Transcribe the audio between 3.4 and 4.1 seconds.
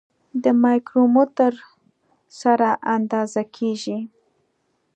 کیږي.